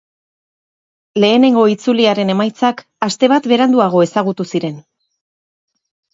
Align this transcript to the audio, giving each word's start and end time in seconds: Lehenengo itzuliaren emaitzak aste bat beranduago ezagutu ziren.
Lehenengo 1.23 1.65
itzuliaren 1.73 2.31
emaitzak 2.35 2.81
aste 3.09 3.31
bat 3.35 3.51
beranduago 3.53 4.03
ezagutu 4.09 4.49
ziren. 4.55 4.83